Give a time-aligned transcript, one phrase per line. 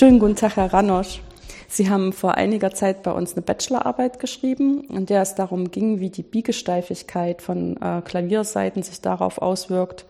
[0.00, 1.20] Schönen guten Tag, Herr Ranosch.
[1.68, 6.00] Sie haben vor einiger Zeit bei uns eine Bachelorarbeit geschrieben, in der es darum ging,
[6.00, 10.06] wie die Biegesteifigkeit von äh, Klavierseiten sich darauf auswirkt,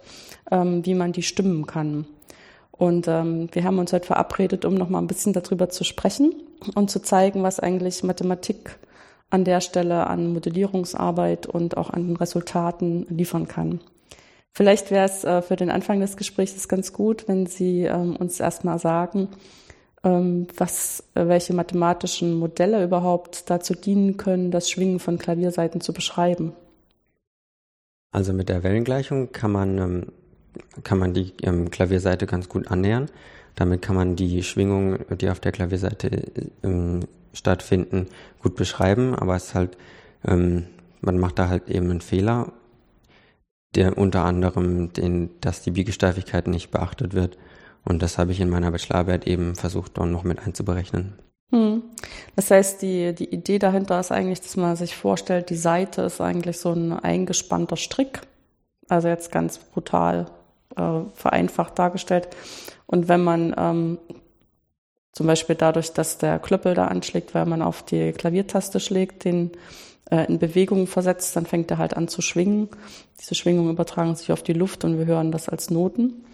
[0.53, 2.07] ähm, wie man die stimmen kann.
[2.71, 6.35] Und ähm, wir haben uns heute verabredet, um noch mal ein bisschen darüber zu sprechen
[6.77, 8.79] und zu zeigen, was eigentlich Mathematik
[9.29, 13.81] an der Stelle an Modellierungsarbeit und auch an Resultaten liefern kann.
[14.53, 18.39] Vielleicht wäre es äh, für den Anfang des Gesprächs ganz gut, wenn Sie ähm, uns
[18.39, 19.27] erstmal sagen,
[20.03, 26.53] was, äh, welche mathematischen Modelle überhaupt dazu dienen können, das Schwingen von Klavierseiten zu beschreiben.
[28.13, 30.07] Also mit der Wellengleichung kann man, ähm,
[30.83, 33.11] kann man die ähm, Klavierseite ganz gut annähern.
[33.57, 36.23] Damit kann man die Schwingungen, die auf der Klavierseite
[36.63, 37.01] ähm,
[37.33, 38.09] stattfinden,
[38.43, 39.77] gut beschreiben, aber es ist halt,
[40.27, 40.67] ähm,
[41.01, 42.53] man macht da halt eben einen Fehler,
[43.75, 47.39] der unter anderem, den, dass die Biegesteifigkeit nicht beachtet wird.
[47.85, 51.15] Und das habe ich in meiner Bachelorarbeit eben versucht, dann noch mit einzuberechnen.
[51.51, 51.83] Hm.
[52.37, 56.21] Das heißt, die, die Idee dahinter ist eigentlich, dass man sich vorstellt, die Seite ist
[56.21, 58.21] eigentlich so ein eingespannter Strick.
[58.89, 60.27] Also jetzt ganz brutal
[60.77, 62.29] äh, vereinfacht dargestellt.
[62.87, 63.99] Und wenn man ähm,
[65.13, 69.51] zum Beispiel dadurch, dass der Klöppel da anschlägt, weil man auf die Klaviertaste schlägt, den
[70.11, 72.69] äh, in Bewegung versetzt, dann fängt er halt an zu schwingen.
[73.21, 76.25] Diese Schwingungen übertragen sich auf die Luft und wir hören das als Noten.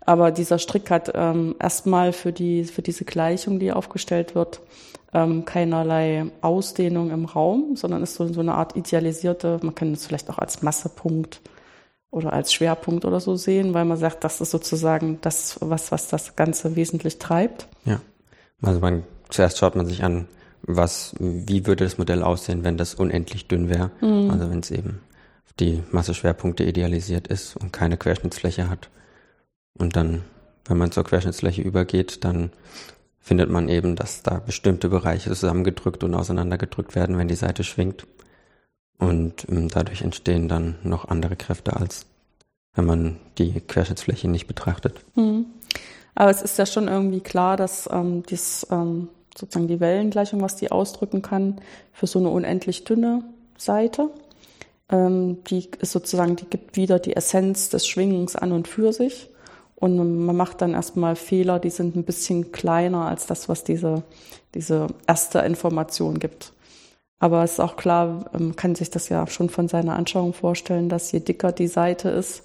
[0.00, 4.60] Aber dieser Strick hat ähm, erstmal für, die, für diese Gleichung, die aufgestellt wird,
[5.12, 10.06] ähm, keinerlei Ausdehnung im Raum, sondern ist so, so eine Art idealisierte, man kann es
[10.06, 11.40] vielleicht auch als Massepunkt
[12.10, 16.08] oder als Schwerpunkt oder so sehen, weil man sagt, das ist sozusagen das, was, was
[16.08, 17.68] das Ganze wesentlich treibt.
[17.84, 18.00] Ja.
[18.62, 20.26] Also man, zuerst schaut man sich an,
[20.62, 23.90] was, wie würde das Modell aussehen, wenn das unendlich dünn wäre.
[24.00, 24.30] Mhm.
[24.30, 25.00] Also wenn es eben
[25.58, 28.88] die Masseschwerpunkte idealisiert ist und keine Querschnittsfläche hat.
[29.80, 30.22] Und dann,
[30.66, 32.50] wenn man zur Querschnittsfläche übergeht, dann
[33.18, 38.06] findet man eben, dass da bestimmte Bereiche zusammengedrückt und auseinandergedrückt werden, wenn die Seite schwingt.
[38.98, 42.06] Und ähm, dadurch entstehen dann noch andere Kräfte, als
[42.74, 45.00] wenn man die Querschnittsfläche nicht betrachtet.
[45.14, 45.46] Mhm.
[46.14, 50.56] Aber es ist ja schon irgendwie klar, dass ähm, dies, ähm, sozusagen die Wellengleichung, was
[50.56, 51.60] die ausdrücken kann,
[51.92, 53.24] für so eine unendlich dünne
[53.56, 54.10] Seite,
[54.90, 59.29] ähm, die ist sozusagen, die gibt wieder die Essenz des Schwingens an und für sich.
[59.80, 64.02] Und man macht dann erstmal Fehler, die sind ein bisschen kleiner als das, was diese,
[64.54, 66.52] diese erste Information gibt.
[67.18, 70.34] Aber es ist auch klar, man ähm, kann sich das ja schon von seiner Anschauung
[70.34, 72.44] vorstellen, dass je dicker die Seite ist,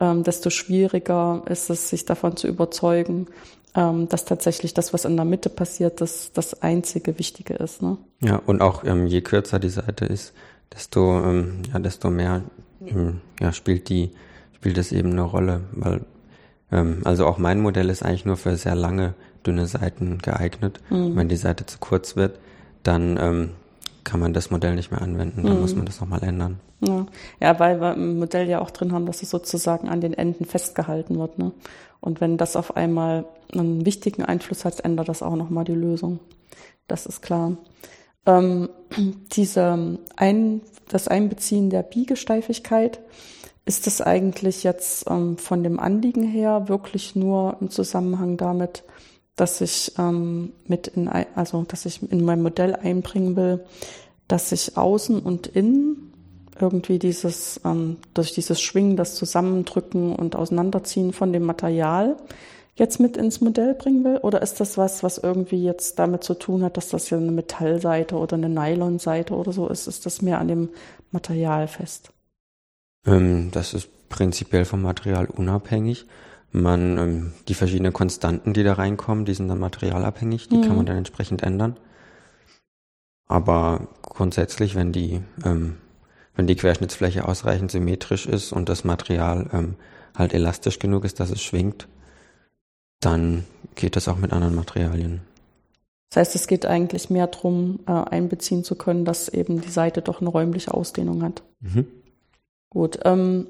[0.00, 3.26] ähm, desto schwieriger ist es, sich davon zu überzeugen,
[3.74, 7.82] ähm, dass tatsächlich das, was in der Mitte passiert, das, das einzige Wichtige ist.
[7.82, 7.98] Ne?
[8.20, 10.34] Ja, und auch ähm, je kürzer die Seite ist,
[10.74, 12.42] desto, ähm, ja, desto mehr
[12.86, 14.10] ähm, ja, spielt die,
[14.54, 16.02] spielt es eben eine Rolle, weil
[17.04, 19.14] also auch mein Modell ist eigentlich nur für sehr lange,
[19.46, 20.80] dünne Seiten geeignet.
[20.90, 21.16] Mhm.
[21.16, 22.38] Wenn die Seite zu kurz wird,
[22.82, 23.50] dann ähm,
[24.04, 25.60] kann man das Modell nicht mehr anwenden, dann mhm.
[25.60, 26.60] muss man das nochmal ändern.
[26.80, 27.06] Ja.
[27.40, 30.44] ja, weil wir im Modell ja auch drin haben, dass es sozusagen an den Enden
[30.44, 31.38] festgehalten wird.
[31.38, 31.52] Ne?
[32.00, 36.20] Und wenn das auf einmal einen wichtigen Einfluss hat, ändert das auch nochmal die Lösung.
[36.86, 37.56] Das ist klar.
[38.26, 38.68] Ähm,
[39.32, 43.00] diese ein, das Einbeziehen der Biegesteifigkeit
[43.66, 48.84] ist das eigentlich jetzt ähm, von dem Anliegen her wirklich nur im Zusammenhang damit,
[49.34, 53.64] dass ich ähm, mit in, also dass ich in mein Modell einbringen will,
[54.28, 56.12] dass ich außen und innen
[56.60, 62.16] irgendwie dieses ähm, durch dieses Schwingen, das Zusammendrücken und Auseinanderziehen von dem Material
[62.76, 64.18] jetzt mit ins Modell bringen will?
[64.18, 67.32] Oder ist das was, was irgendwie jetzt damit zu tun hat, dass das ja eine
[67.32, 69.88] Metallseite oder eine Nylonseite oder so ist?
[69.88, 70.68] Ist das mehr an dem
[71.10, 72.12] Material fest?
[73.06, 76.06] Ähm, das ist prinzipiell vom Material unabhängig.
[76.52, 80.62] Man, ähm, die verschiedenen Konstanten, die da reinkommen, die sind dann materialabhängig, die mhm.
[80.62, 81.76] kann man dann entsprechend ändern.
[83.28, 85.76] Aber grundsätzlich, wenn die, ähm,
[86.34, 89.74] wenn die Querschnittsfläche ausreichend symmetrisch ist und das Material ähm,
[90.14, 91.88] halt elastisch genug ist, dass es schwingt,
[93.00, 93.44] dann
[93.74, 95.20] geht das auch mit anderen Materialien.
[96.10, 100.02] Das heißt, es geht eigentlich mehr darum, äh, einbeziehen zu können, dass eben die Seite
[100.02, 101.42] doch eine räumliche Ausdehnung hat.
[101.60, 101.86] Mhm.
[102.70, 102.98] Gut.
[103.04, 103.46] Ähm,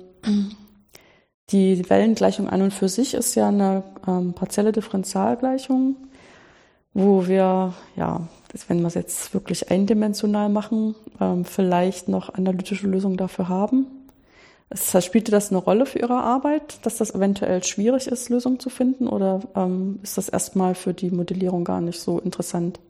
[1.51, 5.97] die Wellengleichung an und für sich ist ja eine ähm, partielle Differentialgleichung,
[6.93, 8.29] wo wir, ja,
[8.69, 13.87] wenn wir es jetzt wirklich eindimensional machen, ähm, vielleicht noch analytische Lösungen dafür haben.
[14.69, 18.69] Es, spielte das eine Rolle für Ihre Arbeit, dass das eventuell schwierig ist, Lösungen zu
[18.69, 22.81] finden, oder ähm, ist das erstmal für die Modellierung gar nicht so interessant?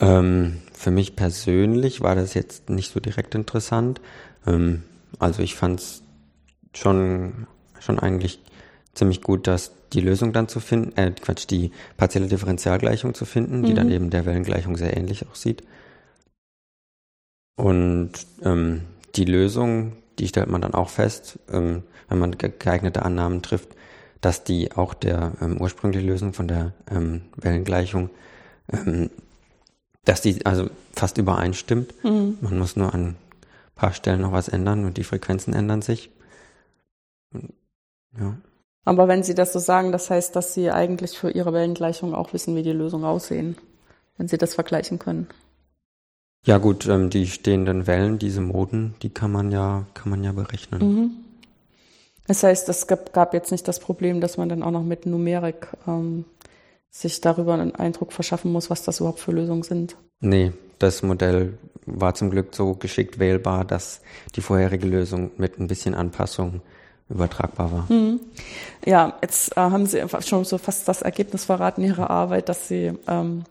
[0.00, 4.00] Ähm, für mich persönlich war das jetzt nicht so direkt interessant.
[4.46, 4.84] Ähm,
[5.18, 6.02] also ich fand es
[6.74, 7.46] schon,
[7.80, 8.40] schon eigentlich
[8.94, 13.64] ziemlich gut, dass die Lösung dann zu finden, äh, Quatsch, die partielle Differentialgleichung zu finden,
[13.64, 13.76] die Mhm.
[13.76, 15.62] dann eben der Wellengleichung sehr ähnlich aussieht.
[17.56, 18.12] Und
[18.42, 18.82] ähm,
[19.16, 23.70] die Lösung, die stellt man dann auch fest, ähm, wenn man ge- geeignete Annahmen trifft,
[24.20, 28.10] dass die auch der ähm, ursprünglichen Lösung von der ähm, Wellengleichung,
[28.72, 29.10] ähm,
[30.04, 31.92] dass die also fast übereinstimmt.
[32.04, 32.38] Mhm.
[32.40, 33.16] Man muss nur an
[33.78, 36.10] paar Stellen noch was ändern und die Frequenzen ändern sich.
[37.32, 37.54] Und,
[38.18, 38.36] ja.
[38.84, 42.32] Aber wenn Sie das so sagen, das heißt, dass Sie eigentlich für Ihre Wellengleichung auch
[42.32, 43.56] wissen, wie die Lösungen aussehen,
[44.16, 45.28] wenn Sie das vergleichen können.
[46.44, 50.32] Ja gut, ähm, die stehenden Wellen, diese Moden, die kann man ja, kann man ja
[50.32, 50.80] berechnen.
[50.80, 51.10] Mhm.
[52.26, 55.06] Das heißt, es gab, gab jetzt nicht das Problem, dass man dann auch noch mit
[55.06, 56.24] Numerik ähm,
[56.90, 59.96] sich darüber einen Eindruck verschaffen muss, was das überhaupt für Lösungen sind.
[60.20, 61.58] Nee, das Modell
[61.94, 64.00] war zum Glück so geschickt wählbar, dass
[64.34, 66.60] die vorherige Lösung mit ein bisschen Anpassung
[67.08, 67.86] übertragbar war.
[67.88, 68.20] Mhm.
[68.84, 72.92] Ja, jetzt äh, haben Sie schon so fast das Ergebnis verraten Ihrer Arbeit, dass Sie
[73.06, 73.44] ähm,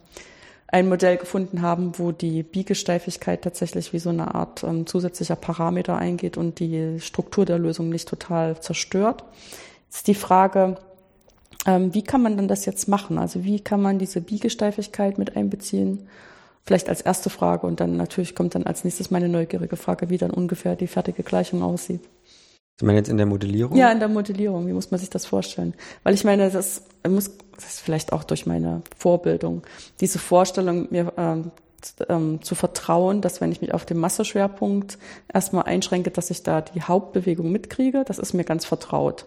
[0.68, 5.96] ein Modell gefunden haben, wo die Biegesteifigkeit tatsächlich wie so eine Art ähm, zusätzlicher Parameter
[5.96, 9.24] eingeht und die Struktur der Lösung nicht total zerstört.
[9.86, 10.76] Jetzt die Frage,
[11.66, 13.18] ähm, wie kann man denn das jetzt machen?
[13.18, 16.06] Also wie kann man diese Biegesteifigkeit mit einbeziehen?
[16.68, 20.18] Vielleicht als erste Frage und dann natürlich kommt dann als nächstes meine neugierige Frage, wie
[20.18, 22.02] dann ungefähr die fertige Gleichung aussieht.
[22.78, 23.74] Sind wir jetzt in der Modellierung?
[23.74, 24.66] Ja, in der Modellierung.
[24.66, 25.72] Wie muss man sich das vorstellen?
[26.02, 29.62] Weil ich meine, das muss, das ist vielleicht auch durch meine Vorbildung,
[30.02, 31.52] diese Vorstellung, mir ähm,
[32.10, 34.98] ähm, zu vertrauen, dass wenn ich mich auf den Masseschwerpunkt
[35.32, 39.24] erstmal einschränke, dass ich da die Hauptbewegung mitkriege, das ist mir ganz vertraut.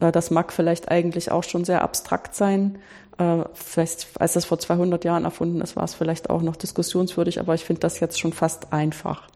[0.00, 2.78] Äh, das mag vielleicht eigentlich auch schon sehr abstrakt sein.
[3.18, 7.40] Äh, vielleicht, als das vor 200 Jahren erfunden ist, war es vielleicht auch noch diskussionswürdig,
[7.40, 9.28] aber ich finde das jetzt schon fast einfach.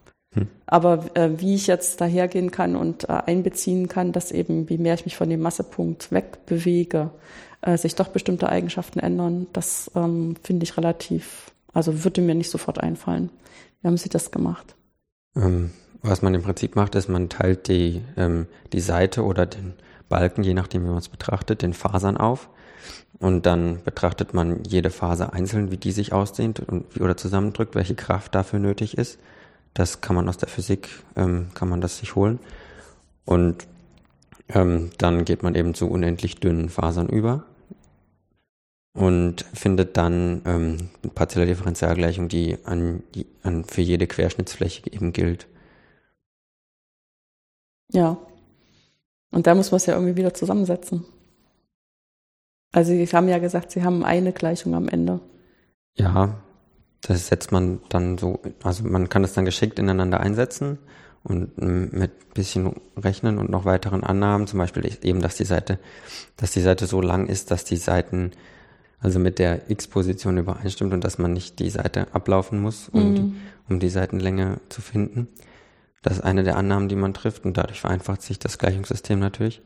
[0.67, 4.95] Aber äh, wie ich jetzt dahergehen kann und äh, einbeziehen kann, dass eben, wie mehr
[4.95, 7.11] ich mich von dem Massepunkt wegbewege,
[7.63, 12.51] äh, sich doch bestimmte Eigenschaften ändern, das ähm, finde ich relativ, also würde mir nicht
[12.51, 13.31] sofort einfallen.
[13.81, 14.77] Wie haben Sie das gemacht?
[15.35, 15.71] Ähm,
[16.03, 19.75] was man im Prinzip macht, ist, man teilt die, ähm, die Seite oder den
[20.09, 22.49] Balken, je nachdem, wie man es betrachtet, den Fasern auf.
[23.19, 27.97] Und dann betrachtet man jede Faser einzeln, wie die sich ausdehnt und oder zusammendrückt, welche
[27.97, 29.19] Kraft dafür nötig ist.
[29.75, 32.39] Das kann man aus der Physik, ähm, kann man das sich holen.
[33.25, 33.67] Und
[34.49, 37.45] ähm, dann geht man eben zu unendlich dünnen Fasern über
[38.95, 43.03] und findet dann ähm, eine partielle Differentialgleichung, die an,
[43.43, 45.47] an für jede Querschnittsfläche eben gilt.
[47.93, 48.17] Ja.
[49.31, 51.05] Und da muss man es ja irgendwie wieder zusammensetzen.
[52.73, 55.21] Also Sie haben ja gesagt, Sie haben eine Gleichung am Ende.
[55.95, 56.35] Ja,
[57.01, 60.79] das setzt man dann so, also man kann es dann geschickt ineinander einsetzen
[61.23, 65.79] und mit bisschen rechnen und noch weiteren Annahmen, zum Beispiel eben, dass die Seite,
[66.37, 68.33] dass die Seite so lang ist, dass die Seiten
[69.01, 73.15] also mit der X-Position übereinstimmt und dass man nicht die Seite ablaufen muss, um, Mhm.
[73.15, 73.33] die,
[73.69, 75.29] um die Seitenlänge zu finden.
[76.03, 79.63] Das ist eine der Annahmen, die man trifft und dadurch vereinfacht sich das Gleichungssystem natürlich.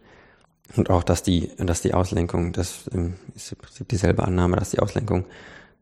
[0.76, 4.70] Und auch, dass die, dass die Auslenkung, das ähm, ist im Prinzip dieselbe Annahme, dass
[4.70, 5.24] die Auslenkung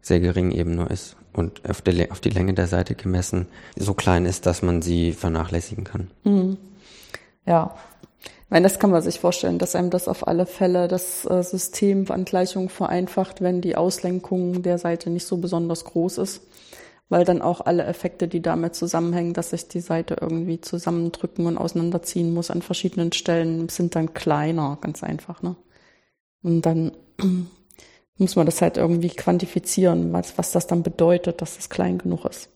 [0.02, 3.46] sehr gering eben nur ist und auf die, auf die Länge der Seite gemessen
[3.76, 6.10] so klein ist, dass man sie vernachlässigen kann.
[6.25, 6.56] Mhm.
[7.46, 7.75] Ja.
[8.22, 11.42] Ich meine, das kann man sich vorstellen, dass einem das auf alle Fälle das äh,
[11.42, 16.42] System an Gleichungen vereinfacht, wenn die Auslenkung der Seite nicht so besonders groß ist,
[17.11, 21.59] weil dann auch alle Effekte, die damit zusammenhängen, dass sich die Seite irgendwie zusammendrücken und
[21.59, 25.43] auseinanderziehen muss an verschiedenen Stellen, sind dann kleiner, ganz einfach.
[25.43, 25.57] Ne?
[26.43, 26.93] Und dann
[28.17, 32.25] muss man das halt irgendwie quantifizieren, was, was das dann bedeutet, dass es klein genug
[32.25, 32.49] ist.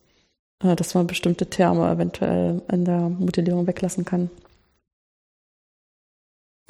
[0.63, 4.31] Äh, dass man bestimmte Terme eventuell in der Modellierung weglassen kann.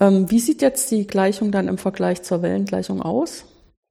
[0.01, 3.45] Ähm, wie sieht jetzt die Gleichung dann im Vergleich zur Wellengleichung aus?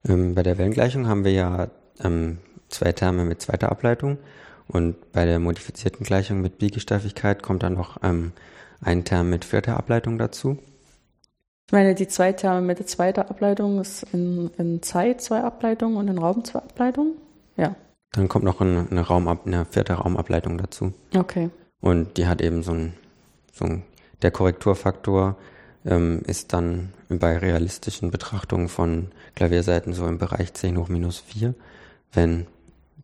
[0.06, 1.70] Ähm, bei der Wellengleichung haben wir ja
[2.02, 2.38] ähm,
[2.74, 4.18] zwei Terme mit zweiter Ableitung
[4.68, 8.32] und bei der modifizierten Gleichung mit Biegesteifigkeit kommt dann noch ähm,
[8.80, 10.58] ein Term mit vierter Ableitung dazu.
[11.66, 15.96] Ich meine, die zwei Terme mit der zweiten Ableitung ist in, in Zeit zwei Ableitungen
[15.96, 17.14] und in Raum zwei Ableitungen?
[17.56, 17.74] Ja,
[18.12, 20.92] Dann kommt noch eine, eine, Raumab eine vierte Raumableitung dazu.
[21.16, 21.50] okay.
[21.80, 22.94] Und die hat eben so ein,
[23.52, 23.82] so ein
[24.22, 25.36] der Korrekturfaktor
[25.84, 31.54] ähm, ist dann bei realistischen Betrachtungen von Klavierseiten so im Bereich 10 hoch minus 4,
[32.12, 32.46] wenn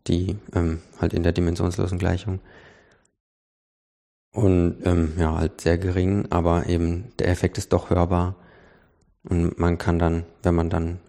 [0.07, 2.39] die ähm, halt in der dimensionslosen Gleichung.
[4.33, 8.35] Und ähm, ja, halt sehr gering, aber eben der Effekt ist doch hörbar.
[9.23, 10.99] Und man kann dann, wenn man dann,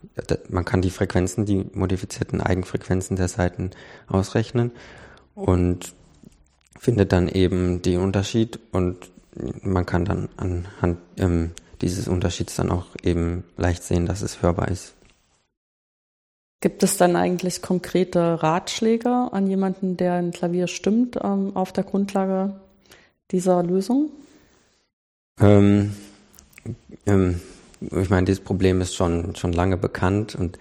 [0.48, 3.70] man kann die Frequenzen, die modifizierten Eigenfrequenzen der Seiten
[4.06, 4.72] ausrechnen
[5.34, 5.94] und
[6.78, 9.10] findet dann eben den Unterschied und
[9.62, 14.68] man kann dann anhand ähm, dieses Unterschieds dann auch eben leicht sehen, dass es hörbar
[14.68, 14.94] ist.
[16.62, 21.82] Gibt es dann eigentlich konkrete Ratschläge an jemanden, der ein Klavier stimmt, ähm, auf der
[21.82, 22.54] Grundlage
[23.32, 24.10] dieser Lösung?
[25.40, 25.92] Ähm,
[27.04, 27.40] ähm,
[27.80, 30.56] ich meine, dieses Problem ist schon, schon lange bekannt und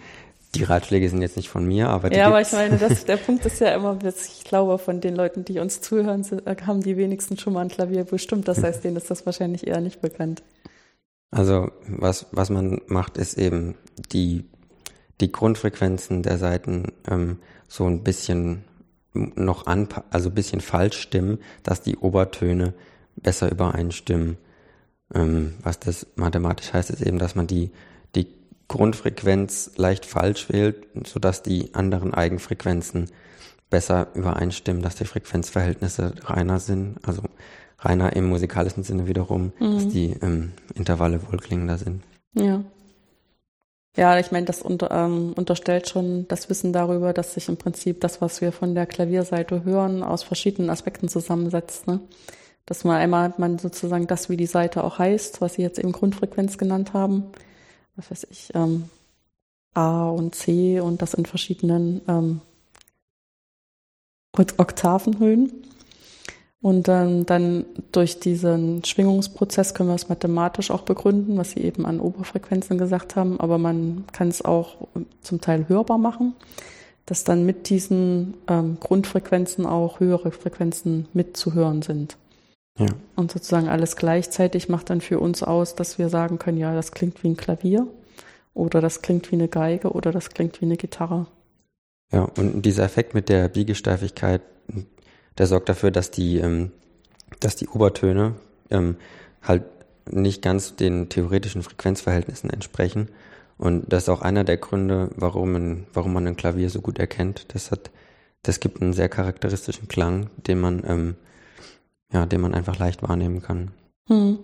[0.55, 3.17] die Ratschläge sind jetzt nicht von mir, aber die Ja, aber ich meine, das, der
[3.17, 6.97] Punkt ist ja immer, ich glaube, von den Leuten, die uns zuhören, äh, haben die
[6.97, 8.47] wenigsten schon mal ein Klavier bestimmt.
[8.47, 10.41] Das heißt, denen ist das wahrscheinlich eher nicht bekannt.
[11.29, 13.75] Also was, was man macht, ist eben
[14.11, 14.45] die
[15.21, 17.37] die Grundfrequenzen der Seiten ähm,
[17.67, 18.63] so ein bisschen
[19.13, 22.73] noch an, also ein bisschen falsch stimmen, dass die Obertöne
[23.15, 24.37] besser übereinstimmen.
[25.13, 27.71] Ähm, was das mathematisch heißt, ist eben, dass man die,
[28.15, 28.27] die
[28.67, 33.11] Grundfrequenz leicht falsch wählt, sodass die anderen Eigenfrequenzen
[33.69, 37.23] besser übereinstimmen, dass die Frequenzverhältnisse reiner sind, also
[37.79, 39.73] reiner im musikalischen Sinne wiederum, mhm.
[39.73, 42.03] dass die ähm, Intervalle wohlklingender sind.
[42.33, 42.63] Ja.
[43.97, 47.99] Ja, ich meine, das unter, ähm, unterstellt schon das Wissen darüber, dass sich im Prinzip
[47.99, 51.87] das, was wir von der Klavierseite hören, aus verschiedenen Aspekten zusammensetzt.
[51.87, 51.99] Ne?
[52.65, 55.77] Dass man einmal hat man sozusagen das, wie die Seite auch heißt, was Sie jetzt
[55.77, 57.31] eben Grundfrequenz genannt haben,
[57.97, 58.89] was weiß ich, ähm,
[59.73, 62.41] A und C und das in verschiedenen ähm,
[64.57, 65.51] Oktavenhöhen.
[66.61, 71.87] Und ähm, dann durch diesen Schwingungsprozess können wir es mathematisch auch begründen, was Sie eben
[71.87, 74.75] an Oberfrequenzen gesagt haben, aber man kann es auch
[75.21, 76.35] zum Teil hörbar machen,
[77.07, 82.17] dass dann mit diesen ähm, Grundfrequenzen auch höhere Frequenzen mitzuhören sind.
[82.77, 82.87] Ja.
[83.15, 86.91] Und sozusagen alles gleichzeitig macht dann für uns aus, dass wir sagen können, ja, das
[86.91, 87.87] klingt wie ein Klavier
[88.53, 91.25] oder das klingt wie eine Geige oder das klingt wie eine Gitarre.
[92.11, 94.41] Ja, und dieser Effekt mit der Biegesteifigkeit
[95.41, 96.71] der sorgt dafür, dass die, ähm,
[97.39, 98.35] dass die Obertöne
[98.69, 98.97] ähm,
[99.41, 99.63] halt
[100.05, 103.09] nicht ganz den theoretischen Frequenzverhältnissen entsprechen.
[103.57, 106.99] Und das ist auch einer der Gründe, warum, ein, warum man ein Klavier so gut
[106.99, 107.55] erkennt.
[107.55, 107.89] Das hat,
[108.43, 111.15] das gibt einen sehr charakteristischen Klang, den man, ähm,
[112.13, 113.71] ja, den man einfach leicht wahrnehmen kann.
[114.09, 114.37] Hm.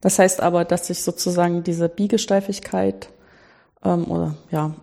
[0.00, 3.08] Das heißt aber, dass sich sozusagen diese Biegesteifigkeit
[3.84, 4.76] ähm, oder ja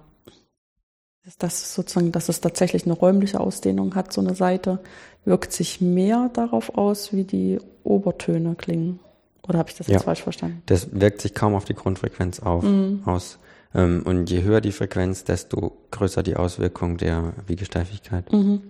[1.37, 4.79] das sozusagen, dass es tatsächlich eine räumliche Ausdehnung hat, so eine Seite,
[5.25, 8.99] wirkt sich mehr darauf aus, wie die Obertöne klingen.
[9.47, 10.61] Oder habe ich das jetzt falsch verstanden?
[10.67, 13.01] Das wirkt sich kaum auf die Grundfrequenz auf, mhm.
[13.05, 13.39] aus.
[13.73, 18.31] Ähm, und je höher die Frequenz, desto größer die Auswirkung der Wiegesteifigkeit.
[18.31, 18.61] Mhm.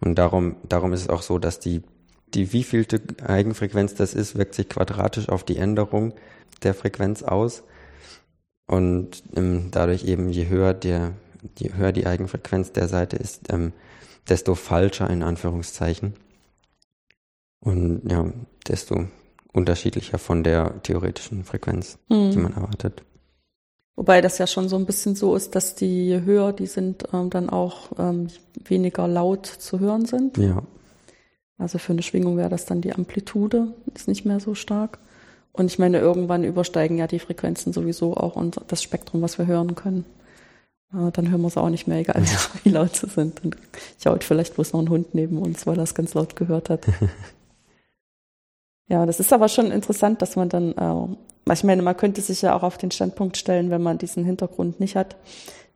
[0.00, 1.82] Und darum, darum ist es auch so, dass die,
[2.34, 6.14] die wievielte Eigenfrequenz das ist, wirkt sich quadratisch auf die Änderung
[6.62, 7.62] der Frequenz aus.
[8.66, 11.12] Und ähm, dadurch eben, je höher der,
[11.58, 13.72] je höher die Eigenfrequenz der Seite ist, ähm,
[14.28, 16.14] desto falscher in Anführungszeichen.
[17.60, 18.30] Und ja,
[18.68, 19.08] desto
[19.52, 22.30] unterschiedlicher von der theoretischen Frequenz, mhm.
[22.30, 23.02] die man erwartet.
[23.96, 27.30] Wobei das ja schon so ein bisschen so ist, dass die höher, die sind ähm,
[27.30, 28.26] dann auch ähm,
[28.64, 30.36] weniger laut zu hören sind.
[30.36, 30.62] Ja.
[31.58, 34.98] Also für eine Schwingung wäre das dann die Amplitude, ist nicht mehr so stark.
[35.52, 39.46] Und ich meine, irgendwann übersteigen ja die Frequenzen sowieso auch und das Spektrum, was wir
[39.46, 40.04] hören können.
[41.12, 42.22] Dann hören wir es auch nicht mehr, egal
[42.64, 43.40] wie laut sie sind.
[43.42, 43.54] Dann
[44.00, 46.86] jault vielleicht bloß noch ein Hund neben uns, weil er es ganz laut gehört hat.
[48.88, 52.42] ja, das ist aber schon interessant, dass man dann, äh, ich meine, man könnte sich
[52.42, 55.16] ja auch auf den Standpunkt stellen, wenn man diesen Hintergrund nicht hat,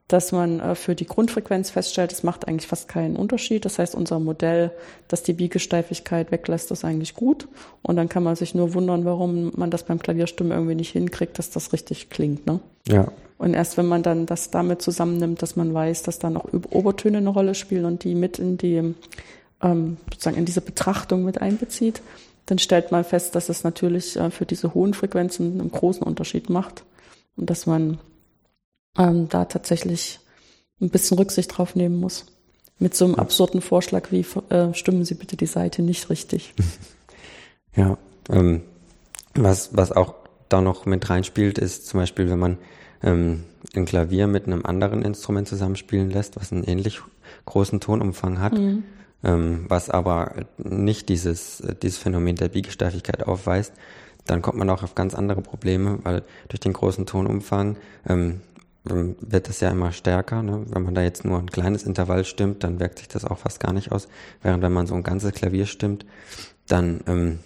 [0.09, 3.65] dass man äh, für die Grundfrequenz feststellt, es macht eigentlich fast keinen Unterschied.
[3.65, 4.73] Das heißt, unser Modell,
[5.07, 7.47] das die Biegesteifigkeit weglässt, ist eigentlich gut.
[7.83, 11.39] Und dann kann man sich nur wundern, warum man das beim Klavierstimmen irgendwie nicht hinkriegt,
[11.39, 12.47] dass das richtig klingt.
[12.47, 12.61] Ne?
[12.87, 13.09] Ja.
[13.39, 17.19] Und erst wenn man dann das damit zusammennimmt, dass man weiß, dass da noch Obertöne
[17.19, 18.95] eine Rolle spielen und die mit in die
[19.63, 22.03] ähm, sozusagen in diese Betrachtung mit einbezieht,
[22.47, 26.51] dann stellt man fest, dass es natürlich äh, für diese hohen Frequenzen einen großen Unterschied
[26.51, 26.85] macht
[27.37, 27.99] und dass man
[28.99, 30.21] ähm, da tatsächlich
[30.81, 32.27] ein bisschen Rücksicht drauf nehmen muss.
[32.81, 36.55] Mit so einem absurden Vorschlag wie äh, stimmen Sie bitte die Seite nicht richtig.
[37.77, 37.97] Ja,
[38.31, 38.63] ähm,
[39.35, 40.15] was, was auch
[40.49, 42.59] da noch mit reinspielt, ist zum Beispiel, wenn man
[43.03, 47.01] ähm, ein Klavier mit einem anderen Instrument zusammenspielen lässt, was einen ähnlich
[47.47, 48.85] großen Tonumfang hat, mhm.
[49.25, 53.73] ähm, was aber nicht dieses, dieses Phänomen der Biegesteifigkeit aufweist,
[54.27, 57.77] dann kommt man auch auf ganz andere Probleme, weil durch den großen Tonumfang
[58.07, 58.43] ähm,
[58.91, 60.43] ähm, wird das ja immer stärker.
[60.43, 60.65] Ne?
[60.69, 63.61] Wenn man da jetzt nur ein kleines Intervall stimmt, dann wirkt sich das auch fast
[63.61, 64.09] gar nicht aus.
[64.43, 66.05] Während wenn man so ein ganzes Klavier stimmt,
[66.67, 67.39] dann ähm,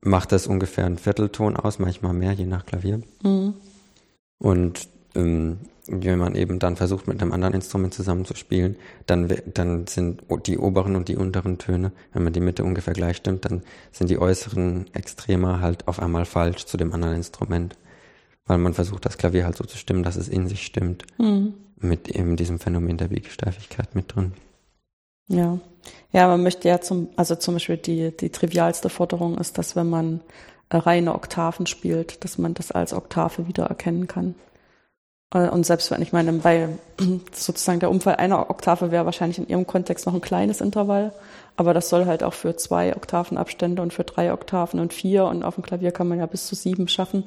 [0.00, 3.00] macht das ungefähr einen Viertelton aus, manchmal mehr, je nach Klavier.
[3.22, 3.54] Mhm.
[4.38, 8.76] Und ähm, wenn man eben dann versucht, mit einem anderen Instrument zusammenzuspielen,
[9.06, 13.18] dann, dann sind die oberen und die unteren Töne, wenn man die Mitte ungefähr gleich
[13.18, 13.62] stimmt, dann
[13.92, 17.76] sind die äußeren Extrema halt auf einmal falsch zu dem anderen Instrument.
[18.46, 21.04] Weil man versucht, das Klavier halt so zu stimmen, dass es in sich stimmt.
[21.18, 21.54] Mhm.
[21.78, 24.32] Mit eben diesem Phänomen der Biegesteifigkeit mit drin.
[25.28, 25.58] Ja.
[26.12, 29.88] Ja, man möchte ja zum, also zum Beispiel die, die trivialste Forderung ist, dass wenn
[29.88, 30.20] man
[30.70, 34.34] reine Oktaven spielt, dass man das als Oktave wiedererkennen kann.
[35.32, 36.68] Äh, und selbst wenn ich meine, bei
[37.32, 41.12] sozusagen der Umfall einer Oktave wäre wahrscheinlich in ihrem Kontext noch ein kleines Intervall,
[41.56, 45.42] aber das soll halt auch für zwei Oktavenabstände und für drei Oktaven und vier und
[45.42, 47.24] auf dem Klavier kann man ja bis zu sieben schaffen,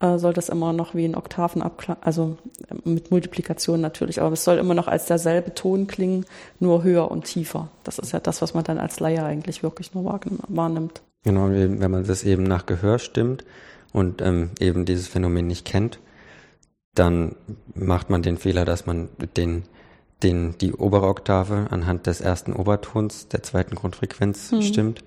[0.00, 2.36] äh, soll das immer noch wie ein Oktavenabklang, also
[2.84, 6.24] mit Multiplikation natürlich, aber es soll immer noch als derselbe Ton klingen,
[6.60, 7.68] nur höher und tiefer.
[7.84, 11.02] Das ist ja das, was man dann als Laie eigentlich wirklich nur wahrnimmt.
[11.24, 13.44] Genau, wenn man das eben nach Gehör stimmt
[13.92, 15.98] und ähm, eben dieses Phänomen nicht kennt,
[16.94, 17.36] dann
[17.74, 19.64] macht man den Fehler, dass man den,
[20.22, 24.62] den, die obere Oktave anhand des ersten Obertons der zweiten Grundfrequenz mhm.
[24.62, 25.04] stimmt.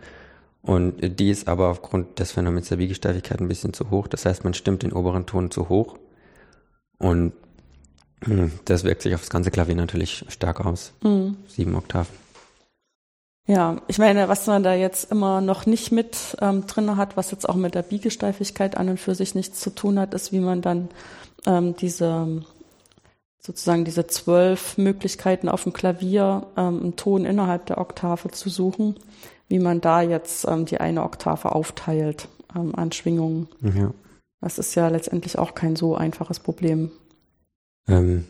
[0.61, 4.07] Und die ist aber aufgrund des Phänomens der Biegesteifigkeit ein bisschen zu hoch.
[4.07, 5.97] Das heißt, man stimmt den oberen Ton zu hoch.
[6.99, 7.33] Und
[8.23, 10.93] hm, das wirkt sich auf das ganze Klavier natürlich stark aus.
[11.03, 11.37] Mhm.
[11.47, 12.13] Sieben Oktaven.
[13.47, 17.31] Ja, ich meine, was man da jetzt immer noch nicht mit ähm, drin hat, was
[17.31, 20.39] jetzt auch mit der Biegesteifigkeit an und für sich nichts zu tun hat, ist, wie
[20.39, 20.89] man dann
[21.45, 22.43] ähm, diese
[23.39, 28.95] sozusagen diese zwölf Möglichkeiten auf dem Klavier, ähm, einen Ton innerhalb der Oktave zu suchen,
[29.47, 33.47] wie man da jetzt ähm, die eine Oktave aufteilt ähm, an Schwingungen.
[33.61, 33.91] Ja.
[34.41, 36.91] Das ist ja letztendlich auch kein so einfaches Problem.
[37.87, 38.27] Ähm,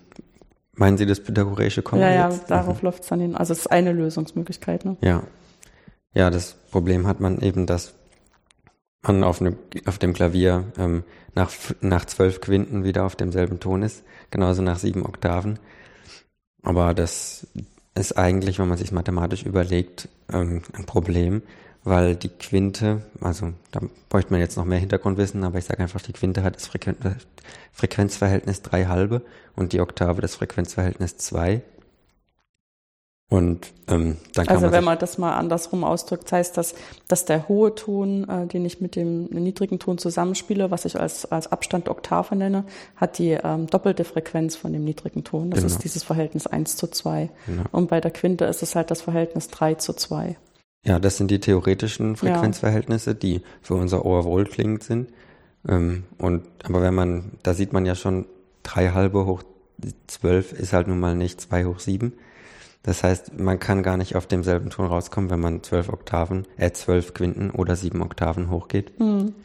[0.74, 2.01] meinen Sie das pythagoreische Komma?
[2.01, 2.88] Ja, ja, darauf mhm.
[2.88, 3.36] läuft es dann hin.
[3.36, 4.86] Also es ist eine Lösungsmöglichkeit.
[4.86, 4.98] Ne?
[5.01, 5.24] Ja.
[6.13, 7.94] Ja, das Problem hat man eben, dass
[9.01, 11.04] man auf, ne, auf dem Klavier ähm,
[11.36, 15.60] nach, nach zwölf Quinten wieder auf demselben Ton ist, genauso nach sieben Oktaven.
[16.63, 17.48] Aber das
[17.96, 21.42] ist eigentlich, wenn man sich mathematisch überlegt, ähm, ein Problem,
[21.84, 26.02] weil die Quinte, also da bräuchte man jetzt noch mehr Hintergrundwissen, aber ich sage einfach,
[26.02, 26.96] die Quinte hat das Frequen
[27.72, 29.22] Frequenzverhältnis drei halbe
[29.56, 31.62] und die Oktave das Frequenzverhältnis zwei.
[33.29, 36.75] Und ähm, dann kann also man wenn man das mal andersrum ausdrückt, heißt das,
[37.08, 41.32] dass der hohe Ton, äh, den ich mit dem niedrigen Ton zusammenspiele, was ich als,
[41.32, 42.66] als Abstand Oktave nenne,
[42.98, 45.50] hat die ähm, doppelte Frequenz von dem niedrigen Ton.
[45.50, 45.74] Das genau.
[45.74, 47.29] ist dieses Verhältnis 1 zu 2.
[47.48, 47.64] Genau.
[47.72, 50.36] Und bei der Quinte ist es halt das Verhältnis 3 zu 2.
[50.83, 53.15] Ja, das sind die theoretischen Frequenzverhältnisse, ja.
[53.15, 55.11] die für unser Ohr wohlklingend sind.
[55.67, 58.25] Ähm, und aber wenn man, da sieht man ja schon,
[58.63, 59.44] drei halbe hoch
[60.07, 62.13] zwölf ist halt nun mal nicht zwei hoch sieben
[62.83, 66.72] das heißt, man kann gar nicht auf demselben Ton rauskommen, wenn man zwölf Oktaven, äh,
[66.72, 69.00] zwölf Quinten oder sieben Oktaven hochgeht.
[69.00, 69.35] Mhm.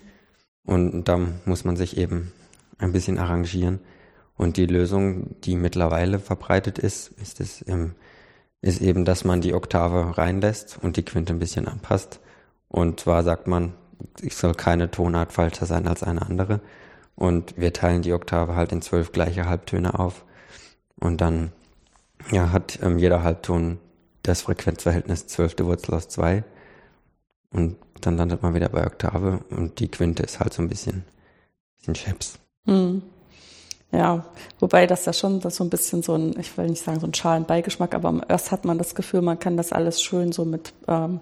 [0.65, 2.33] Und da muss man sich eben
[2.79, 3.81] ein bisschen arrangieren.
[4.37, 7.95] Und die Lösung, die mittlerweile verbreitet ist, ist es, ähm,
[8.67, 12.21] ist eben, dass man die Oktave reinlässt und die Quinte ein bisschen anpasst.
[12.69, 13.75] Und zwar sagt man,
[14.21, 16.61] ich soll keine Tonart falscher sein als eine andere.
[17.15, 20.25] Und wir teilen die Oktave halt in zwölf gleiche Halbtöne auf.
[20.99, 21.53] Und dann
[22.31, 23.79] ja, hat ähm, jeder Halbton
[24.23, 26.45] das Frequenzverhältnis zwölfte Wurzel aus zwei.
[27.51, 31.05] Und dann landet man wieder bei Oktave und die Quinte ist halt so ein bisschen,
[31.79, 32.39] bisschen Scheps.
[32.67, 33.03] Hm.
[33.93, 34.27] Ja,
[34.59, 37.07] wobei das ja schon das so ein bisschen so ein, ich will nicht sagen so
[37.07, 40.73] ein Schalenbeigeschmack, aber erst hat man das Gefühl, man kann das alles schön so mit
[40.89, 41.21] ähm,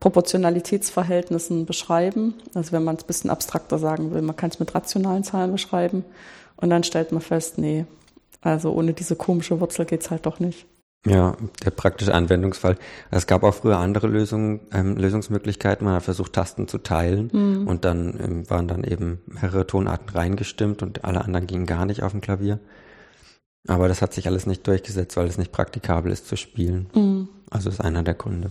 [0.00, 2.34] Proportionalitätsverhältnissen beschreiben.
[2.54, 5.52] Also wenn man es ein bisschen abstrakter sagen will, man kann es mit rationalen Zahlen
[5.52, 6.04] beschreiben
[6.56, 7.84] und dann stellt man fest, nee,
[8.40, 10.66] also ohne diese komische Wurzel geht's halt doch nicht.
[11.06, 12.76] Ja, der praktische Anwendungsfall.
[13.10, 15.84] Es gab auch früher andere Lösungen, ähm, Lösungsmöglichkeiten.
[15.84, 17.68] Man hat versucht, Tasten zu teilen mhm.
[17.68, 22.02] und dann ähm, waren dann eben mehrere Tonarten reingestimmt und alle anderen gingen gar nicht
[22.02, 22.58] auf dem Klavier.
[23.66, 26.88] Aber das hat sich alles nicht durchgesetzt, weil es nicht praktikabel ist zu spielen.
[26.94, 27.28] Mhm.
[27.50, 28.50] Also ist einer der Gründe.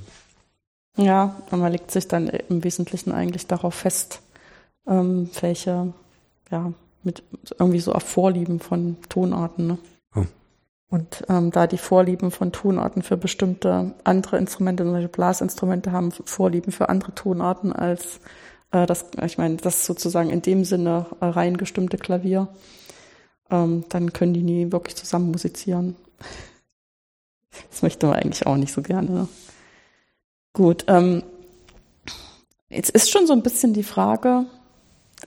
[0.97, 4.21] Ja, und man legt sich dann im Wesentlichen eigentlich darauf fest,
[4.87, 5.93] ähm, welche
[6.49, 7.23] ja, mit
[7.59, 9.67] irgendwie so auf Vorlieben von Tonarten.
[9.67, 9.77] Ne?
[10.15, 10.25] Oh.
[10.89, 16.11] Und ähm, da die Vorlieben von Tonarten für bestimmte andere Instrumente, zum Beispiel Blasinstrumente, haben
[16.11, 18.21] Vorlieben für andere Tonarten als
[18.71, 22.47] äh, das, ich meine, das sozusagen in dem Sinne äh, rein gestimmte Klavier,
[23.49, 25.95] ähm, dann können die nie wirklich zusammen musizieren.
[27.69, 29.09] Das möchte man eigentlich auch nicht so gerne.
[29.09, 29.27] Ne?
[30.53, 31.23] Gut, ähm,
[32.69, 34.45] jetzt ist schon so ein bisschen die Frage,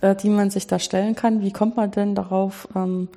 [0.01, 1.43] äh, die man sich da stellen kann.
[1.43, 3.09] Wie kommt man denn darauf, ähm,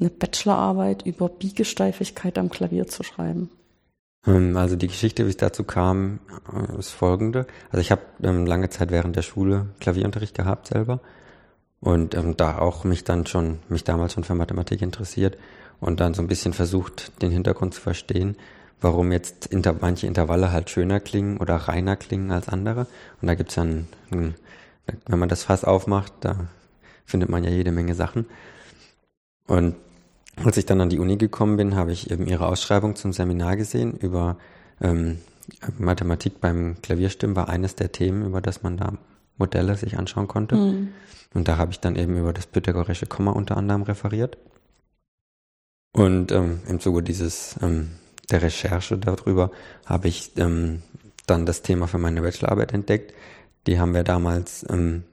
[0.00, 3.50] eine Bachelorarbeit über Biegesteifigkeit am Klavier zu schreiben?
[4.26, 6.20] Ähm, also die Geschichte, wie es dazu kam,
[6.52, 7.46] äh, ist folgende.
[7.70, 11.00] Also ich habe ähm, lange Zeit während der Schule Klavierunterricht gehabt selber
[11.80, 15.36] und ähm, da auch mich dann schon, mich damals schon für Mathematik interessiert
[15.80, 18.36] und dann so ein bisschen versucht, den Hintergrund zu verstehen,
[18.80, 22.86] warum jetzt inter manche Intervalle halt schöner klingen oder reiner klingen als andere.
[23.20, 24.34] Und da gibt's ja ein, ein,
[25.06, 26.48] wenn man das Fass aufmacht, da
[27.04, 28.26] findet man ja jede Menge Sachen.
[29.46, 29.74] Und
[30.44, 33.56] als ich dann an die Uni gekommen bin, habe ich eben ihre Ausschreibung zum Seminar
[33.56, 34.36] gesehen über
[34.80, 35.18] ähm,
[35.78, 38.94] Mathematik beim Klavierstimmen war eines der Themen, über das man da
[39.36, 40.54] Modelle sich anschauen konnte.
[40.54, 40.88] Mhm.
[41.34, 44.38] Und da habe ich dann eben über das pythagorische Komma unter anderem referiert.
[45.92, 47.90] Und ähm, im Zuge dieses ähm,
[48.30, 49.50] der Recherche darüber
[49.86, 50.82] habe ich ähm,
[51.26, 53.12] dann das Thema für meine Bachelorarbeit entdeckt.
[53.66, 55.04] Die haben wir damals ähm,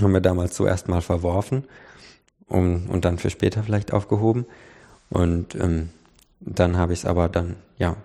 [0.00, 1.64] haben wir damals zuerst mal verworfen
[2.48, 4.46] um, und dann für später vielleicht aufgehoben.
[5.10, 5.90] Und ähm,
[6.40, 7.96] dann habe ich es aber dann, ja,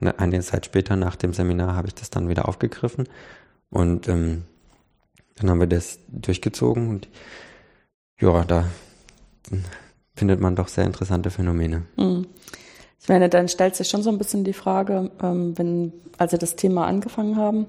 [0.00, 3.08] eine Zeit später nach dem Seminar habe ich das dann wieder aufgegriffen
[3.70, 4.44] und ähm,
[5.36, 7.08] dann haben wir das durchgezogen und
[8.20, 8.64] ja, da
[10.14, 11.82] findet man doch sehr interessante Phänomene.
[11.96, 12.26] Mhm.
[13.00, 16.38] Ich meine, dann stellt sich schon so ein bisschen die Frage, ähm, wenn, als Sie
[16.38, 17.66] das Thema angefangen haben,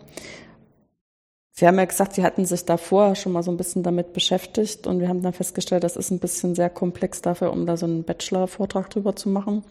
[1.60, 4.86] Sie haben ja gesagt, Sie hatten sich davor schon mal so ein bisschen damit beschäftigt
[4.86, 7.88] und wir haben dann festgestellt, das ist ein bisschen sehr komplex dafür, um da so
[7.88, 9.63] einen Bachelor-Vortrag drüber zu machen,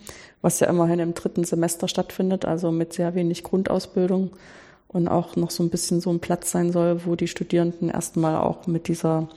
[0.42, 4.32] was ja immerhin im dritten Semester stattfindet, also mit sehr wenig Grundausbildung
[4.88, 8.36] und auch noch so ein bisschen so ein Platz sein soll, wo die Studierenden erstmal
[8.38, 9.28] auch mit dieser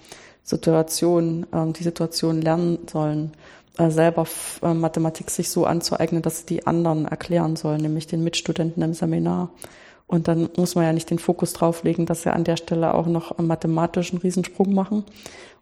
[0.41, 3.33] Situation, äh, die Situation lernen sollen,
[3.77, 4.25] äh, selber
[4.63, 8.95] äh, Mathematik sich so anzueignen, dass sie die anderen erklären sollen, nämlich den Mitstudenten im
[8.95, 9.51] Seminar.
[10.10, 13.06] Und dann muss man ja nicht den Fokus drauflegen, dass wir an der Stelle auch
[13.06, 15.04] noch einen mathematischen Riesensprung machen.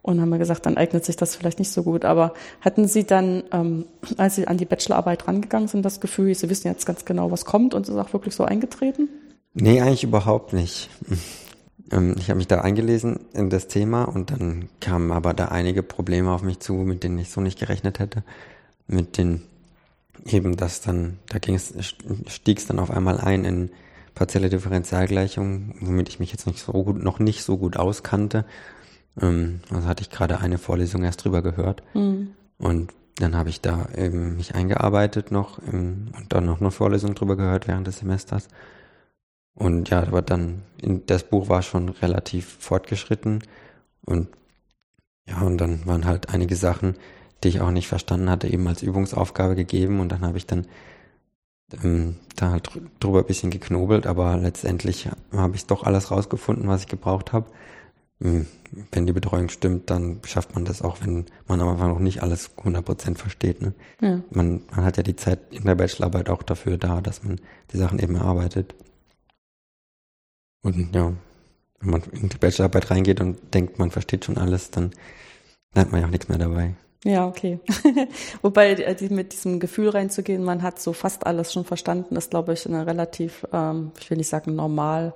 [0.02, 2.06] Und haben wir gesagt, dann eignet sich das vielleicht nicht so gut.
[2.06, 3.84] Aber hatten Sie dann, ähm,
[4.16, 7.44] als Sie an die Bachelorarbeit rangegangen sind, das Gefühl, Sie wissen jetzt ganz genau, was
[7.44, 9.10] kommt und es ist auch wirklich so eingetreten?
[9.54, 10.90] Nee, eigentlich überhaupt nicht.
[11.90, 15.84] Ähm, ich habe mich da eingelesen in das Thema und dann kamen aber da einige
[15.84, 18.24] Probleme auf mich zu, mit denen ich so nicht gerechnet hätte.
[18.88, 19.42] Mit den
[20.26, 21.74] eben das dann, da ging es,
[22.28, 23.70] stieg es dann auf einmal ein in
[24.17, 28.45] partielle Differentialgleichung, womit ich mich jetzt nicht so gut, noch nicht so gut auskannte.
[29.21, 31.84] Ähm, also hatte ich gerade eine Vorlesung erst drüber gehört.
[31.93, 32.32] Mhm.
[32.58, 37.13] Und dann habe ich da eben mich eingearbeitet noch im, und dann noch eine Vorlesung
[37.13, 38.47] drüber gehört während des Semesters.
[39.53, 40.63] Und ja, aber dann,
[41.06, 43.43] das Buch war schon relativ fortgeschritten
[44.06, 44.27] und
[45.27, 46.95] ja, und dann waren halt einige Sachen,
[47.43, 50.67] die ich auch nicht verstanden hatte, eben als Übungsaufgabe gegeben und dann habe ich dann
[51.84, 56.82] ähm, da halt drüber ein bisschen geknobelt, aber letztendlich habe ich doch alles rausgefunden, was
[56.82, 57.47] ich gebraucht habe.
[58.21, 58.47] Ähm,
[58.91, 62.23] wenn die Betreuung stimmt, dann schafft man das auch, wenn man am Anfang noch nicht
[62.23, 63.62] alles 100% versteht.
[63.62, 63.73] Ne?
[64.01, 64.21] Ja.
[64.32, 67.39] Man, man hat ja die Zeit in der Bachelorarbeit auch dafür da, dass man
[67.71, 68.75] die Sachen eben erarbeitet.
[70.63, 71.13] Und ja,
[71.80, 74.91] wenn man in die Bachelorarbeit reingeht und denkt, man versteht schon alles, dann
[75.73, 76.75] lernt man ja auch nichts mehr dabei.
[77.08, 77.60] Ja, okay.
[78.41, 82.52] Wobei die, mit diesem Gefühl reinzugehen, man hat so fast alles schon verstanden, ist, glaube
[82.52, 85.13] ich, eine relativ, ähm, ich will nicht sagen normal,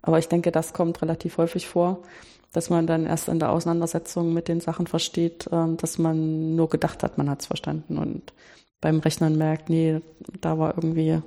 [0.00, 1.98] aber ich denke, das kommt relativ häufig vor,
[2.52, 6.70] dass man dann erst in der Auseinandersetzung mit den Sachen versteht, ähm, dass man nur
[6.70, 8.32] gedacht hat, man hat es verstanden und
[8.80, 10.00] beim Rechnen merkt, nee,
[10.40, 11.20] da war irgendwie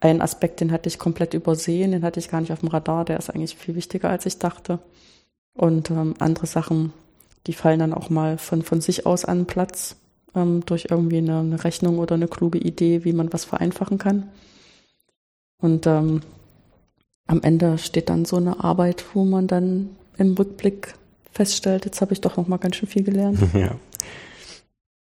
[0.00, 3.06] ein Aspekt, den hatte ich komplett übersehen, den hatte ich gar nicht auf dem Radar,
[3.06, 4.80] der ist eigentlich viel wichtiger, als ich dachte.
[5.54, 6.92] Und ähm, andere Sachen,
[7.46, 9.96] die fallen dann auch mal von, von sich aus an Platz
[10.34, 14.28] ähm, durch irgendwie eine, eine, Rechnung oder eine kluge Idee, wie man was vereinfachen kann.
[15.58, 16.22] Und ähm,
[17.26, 20.94] am Ende steht dann so eine Arbeit, wo man dann im Rückblick
[21.32, 23.38] feststellt, jetzt habe ich doch noch mal ganz schön viel gelernt.
[23.54, 23.76] Ja.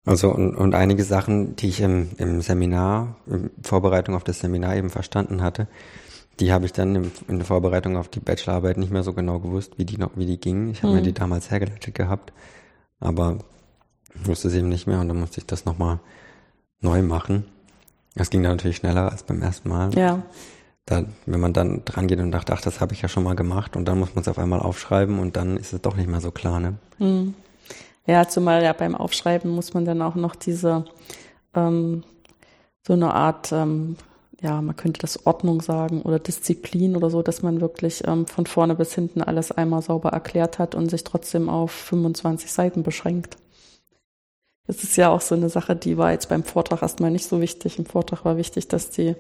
[0.06, 4.74] Also und, und einige Sachen, die ich im, im Seminar, in Vorbereitung auf das Seminar
[4.74, 5.68] eben verstanden hatte,
[6.40, 9.74] die habe ich dann in der Vorbereitung auf die Bachelorarbeit nicht mehr so genau gewusst,
[9.76, 10.70] wie die noch, wie die gingen.
[10.70, 10.98] Ich habe mhm.
[10.98, 12.32] mir die damals hergeleitet gehabt,
[12.98, 13.38] aber
[14.14, 16.00] ich wusste es eben nicht mehr und dann musste ich das nochmal
[16.80, 17.44] neu machen.
[18.14, 19.94] Das ging dann natürlich schneller als beim ersten Mal.
[19.94, 20.22] Ja.
[20.86, 23.36] Da, wenn man dann dran geht und dachte, ach, das habe ich ja schon mal
[23.36, 26.08] gemacht und dann muss man es auf einmal aufschreiben und dann ist es doch nicht
[26.08, 26.74] mehr so klar, ne?
[26.98, 27.34] Mhm.
[28.06, 30.84] Ja, zumal ja beim Aufschreiben muss man dann auch noch diese
[31.54, 32.02] ähm,
[32.84, 33.96] so eine Art, ähm,
[34.42, 38.46] ja, man könnte das Ordnung sagen oder Disziplin oder so, dass man wirklich ähm, von
[38.46, 43.36] vorne bis hinten alles einmal sauber erklärt hat und sich trotzdem auf 25 Seiten beschränkt.
[44.66, 47.40] Das ist ja auch so eine Sache, die war jetzt beim Vortrag erstmal nicht so
[47.40, 47.78] wichtig.
[47.78, 49.14] Im Vortrag war wichtig, dass die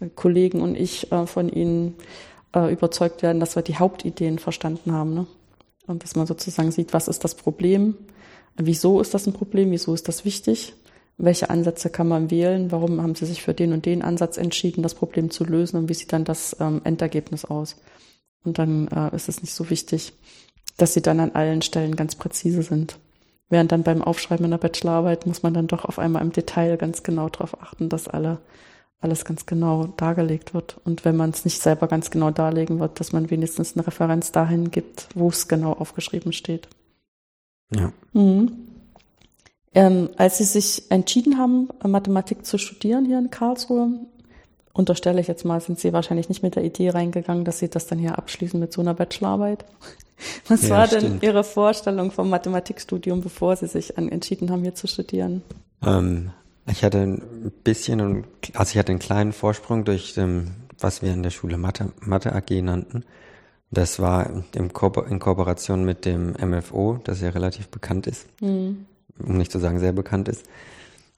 [0.00, 1.96] äh, Kollegen und ich äh, von ihnen
[2.54, 5.14] äh, überzeugt werden, dass wir die Hauptideen verstanden haben.
[5.14, 5.26] Ne?
[5.86, 7.96] Und dass man sozusagen sieht, was ist das Problem,
[8.56, 9.70] Wieso ist das ein Problem?
[9.70, 10.74] Wieso ist das wichtig?
[11.22, 12.72] Welche Ansätze kann man wählen?
[12.72, 15.76] Warum haben Sie sich für den und den Ansatz entschieden, das Problem zu lösen?
[15.76, 17.76] Und wie sieht dann das ähm, Endergebnis aus?
[18.42, 20.14] Und dann äh, ist es nicht so wichtig,
[20.78, 22.98] dass sie dann an allen Stellen ganz präzise sind.
[23.50, 26.78] Während dann beim Aufschreiben in der Bachelorarbeit muss man dann doch auf einmal im Detail
[26.78, 28.38] ganz genau darauf achten, dass alle,
[29.00, 30.80] alles ganz genau dargelegt wird.
[30.84, 34.32] Und wenn man es nicht selber ganz genau darlegen wird, dass man wenigstens eine Referenz
[34.32, 36.68] dahin gibt, wo es genau aufgeschrieben steht.
[37.74, 37.92] Ja.
[38.14, 38.69] Mhm.
[39.74, 43.88] Ähm, als Sie sich entschieden haben, Mathematik zu studieren hier in Karlsruhe,
[44.72, 47.86] unterstelle ich jetzt mal, sind Sie wahrscheinlich nicht mit der Idee reingegangen, dass Sie das
[47.86, 49.64] dann hier abschließen mit so einer Bachelorarbeit.
[50.48, 51.22] Was ja, war denn stimmt.
[51.22, 55.42] Ihre Vorstellung vom Mathematikstudium, bevor Sie sich entschieden haben, hier zu studieren?
[55.82, 56.30] Ähm,
[56.66, 61.22] ich hatte ein bisschen, also ich hatte einen kleinen Vorsprung durch, ähm, was wir in
[61.22, 63.04] der Schule Mathe, Mathe AG nannten.
[63.70, 68.86] Das war in Kooperation mit dem MFO, das ja relativ bekannt ist, mhm.
[69.22, 70.46] Um nicht zu sagen sehr bekannt ist.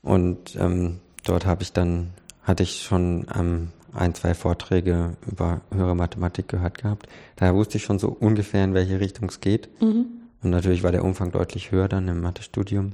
[0.02, 2.10] Und ähm, dort habe ich dann,
[2.42, 7.06] hatte ich schon ähm, ein, zwei Vorträge über höhere Mathematik gehört gehabt.
[7.36, 9.68] Daher wusste ich schon so ungefähr, in welche Richtung es geht.
[9.80, 10.06] Mhm.
[10.42, 12.92] Und natürlich war der Umfang deutlich höher dann im Mathestudium.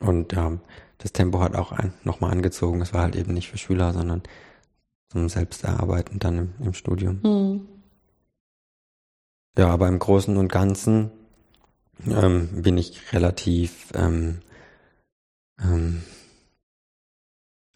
[0.00, 0.52] Und ja,
[0.98, 2.80] das Tempo hat auch ein, nochmal angezogen.
[2.80, 4.22] Es war halt eben nicht für Schüler, sondern
[5.08, 7.20] zum Selbsterarbeiten dann im, im Studium.
[7.22, 7.68] Mhm.
[9.56, 11.10] Ja, aber im Großen und Ganzen
[12.06, 14.40] ähm, bin ich relativ ähm,
[15.60, 16.02] ähm,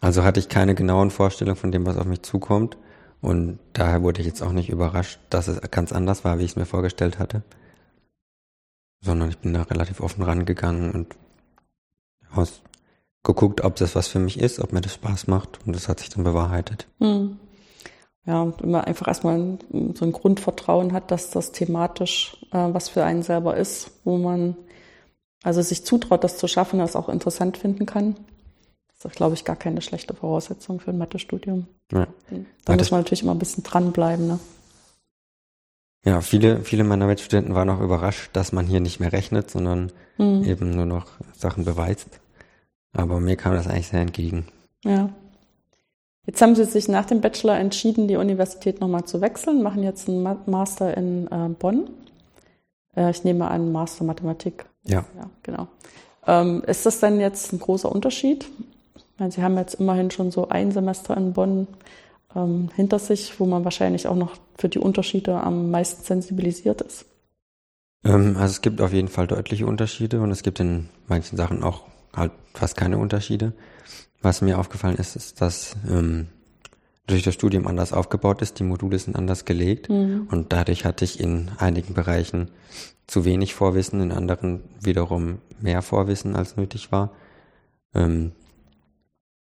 [0.03, 2.77] also hatte ich keine genauen Vorstellungen von dem, was auf mich zukommt.
[3.21, 6.51] Und daher wurde ich jetzt auch nicht überrascht, dass es ganz anders war, wie ich
[6.51, 7.41] es mir vorgestellt hatte.
[8.99, 11.15] Sondern ich bin da relativ offen rangegangen und
[12.35, 12.63] aus,
[13.23, 15.65] geguckt, ob das was für mich ist, ob mir das Spaß macht.
[15.65, 16.85] Und das hat sich dann bewahrheitet.
[16.99, 17.39] Hm.
[18.25, 19.57] Ja, und wenn man einfach erstmal
[19.95, 24.55] so ein Grundvertrauen hat, dass das thematisch äh, was für einen selber ist, wo man
[25.43, 28.15] also sich zutraut, das zu schaffen, das auch interessant finden kann
[29.03, 31.67] das ist, glaube ich, gar keine schlechte Voraussetzung für ein Mathestudium.
[31.91, 32.07] Ja.
[32.63, 34.27] Da muss man natürlich immer ein bisschen dranbleiben.
[34.27, 34.39] Ne?
[36.05, 39.91] Ja, viele, viele meiner Mitstudenten waren auch überrascht, dass man hier nicht mehr rechnet, sondern
[40.17, 40.43] mhm.
[40.45, 42.21] eben nur noch Sachen beweist.
[42.93, 44.45] Aber mir kam das eigentlich sehr entgegen.
[44.85, 45.09] Ja.
[46.25, 50.07] Jetzt haben Sie sich nach dem Bachelor entschieden, die Universität nochmal zu wechseln, machen jetzt
[50.07, 51.89] einen Master in äh, Bonn.
[52.95, 54.65] Äh, ich nehme an, Master Mathematik.
[54.83, 55.05] Ja.
[55.17, 55.67] Ja, genau.
[56.25, 58.45] Ähm, ist das denn jetzt ein großer Unterschied?
[59.23, 61.67] meine, Sie haben jetzt immerhin schon so ein Semester in Bonn
[62.35, 67.05] ähm, hinter sich, wo man wahrscheinlich auch noch für die Unterschiede am meisten sensibilisiert ist.
[68.03, 71.63] Ähm, also es gibt auf jeden Fall deutliche Unterschiede und es gibt in manchen Sachen
[71.63, 71.83] auch
[72.15, 73.53] halt fast keine Unterschiede.
[74.23, 76.27] Was mir aufgefallen ist, ist, dass ähm,
[77.07, 80.27] durch das Studium anders aufgebaut ist, die Module sind anders gelegt mhm.
[80.31, 82.49] und dadurch hatte ich in einigen Bereichen
[83.05, 87.11] zu wenig Vorwissen, in anderen wiederum mehr Vorwissen als nötig war.
[87.93, 88.31] Ähm,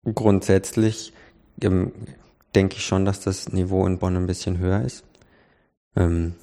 [0.04, 1.14] grundsätzlich
[1.62, 1.92] ähm,
[2.54, 5.04] denke ich schon, dass das Niveau in Bonn ein bisschen höher ist.
[5.96, 6.34] Ähm,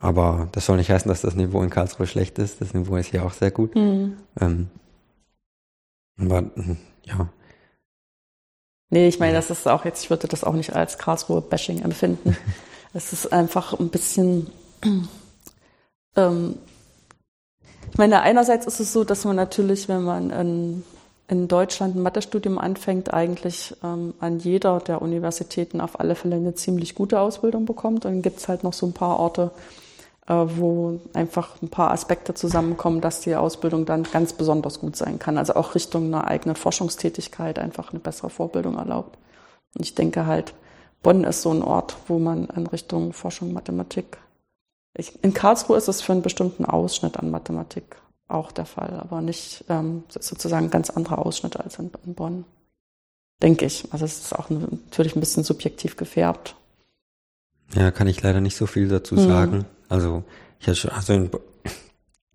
[0.00, 2.60] aber das soll nicht heißen, dass das Niveau in Karlsruhe schlecht ist.
[2.60, 3.76] Das Niveau ist hier auch sehr gut.
[3.76, 4.16] Mhm.
[6.18, 7.28] Aber hm, ja.
[8.90, 12.36] Nee, ich meine, das ist auch jetzt, ich würde das auch nicht als Karlsruhe-Bashing empfinden.
[12.92, 14.50] es ist einfach ein bisschen,
[16.16, 16.56] ähm,
[17.90, 20.84] ich meine, einerseits ist es so, dass man natürlich, wenn man ein
[21.28, 26.54] in Deutschland ein Mathestudium anfängt, eigentlich ähm, an jeder der Universitäten auf alle Fälle eine
[26.54, 28.04] ziemlich gute Ausbildung bekommt.
[28.04, 29.50] dann gibt es halt noch so ein paar Orte,
[30.26, 35.36] wo einfach ein paar Aspekte zusammenkommen, dass die Ausbildung dann ganz besonders gut sein kann.
[35.36, 39.18] Also auch Richtung einer eigenen Forschungstätigkeit einfach eine bessere Vorbildung erlaubt.
[39.74, 40.54] Und ich denke halt,
[41.02, 44.18] Bonn ist so ein Ort, wo man in Richtung Forschung Mathematik
[44.96, 47.96] ich, in Karlsruhe ist es für einen bestimmten Ausschnitt an Mathematik
[48.28, 52.44] auch der Fall, aber nicht ähm, sozusagen ganz andere Ausschnitte als in, in Bonn.
[53.42, 53.92] Denke ich.
[53.92, 56.54] Also es ist auch natürlich ein bisschen subjektiv gefärbt.
[57.74, 59.26] Ja, kann ich leider nicht so viel dazu mhm.
[59.26, 59.64] sagen.
[59.88, 60.24] Also
[60.60, 61.30] ich hatte schon, also in,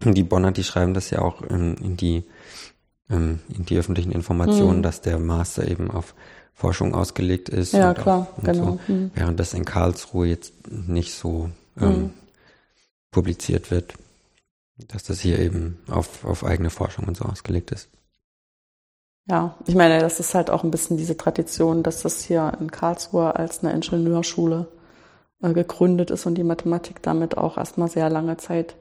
[0.14, 2.24] die Bonner, die schreiben das ja auch in, in die
[3.10, 4.84] ähm, in die öffentlichen Informationen, mhm.
[4.84, 6.14] dass der Master eben auf
[6.54, 7.74] Forschung ausgelegt ist.
[7.74, 8.80] Ja, klar, auch, genau.
[8.88, 9.12] So, mhm.
[9.16, 12.10] Während das in Karlsruhe jetzt nicht so ähm, mhm.
[13.12, 13.96] publiziert wird
[14.88, 17.90] dass das hier eben auf, auf eigene Forschung und so ausgelegt ist.
[19.28, 22.72] Ja, ich meine, das ist halt auch ein bisschen diese Tradition, dass das hier in
[22.72, 24.68] Karlsruhe als eine Ingenieurschule
[25.42, 28.76] äh, gegründet ist und die Mathematik damit auch erstmal sehr lange Zeit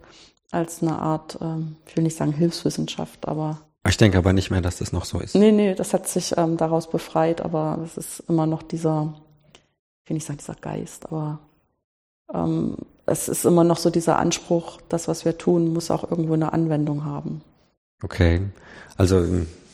[0.51, 3.61] als eine Art, ähm, ich will nicht sagen Hilfswissenschaft, aber.
[3.87, 5.35] Ich denke aber nicht mehr, dass das noch so ist.
[5.35, 9.15] Nee, nee, das hat sich ähm, daraus befreit, aber es ist immer noch dieser,
[10.05, 11.39] ich will nicht sagen dieser Geist, aber
[12.33, 16.35] ähm, es ist immer noch so dieser Anspruch, das, was wir tun, muss auch irgendwo
[16.35, 17.43] eine Anwendung haben.
[18.03, 18.43] Okay.
[18.97, 19.25] Also